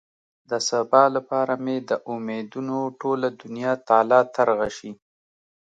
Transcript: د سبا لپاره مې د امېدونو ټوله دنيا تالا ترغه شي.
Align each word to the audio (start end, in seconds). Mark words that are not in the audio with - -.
د 0.49 0.51
سبا 0.69 1.03
لپاره 1.15 1.53
مې 1.63 1.77
د 1.89 1.91
امېدونو 2.13 2.77
ټوله 2.99 3.27
دنيا 3.41 3.73
تالا 3.87 4.19
ترغه 4.35 4.69
شي. 4.77 4.91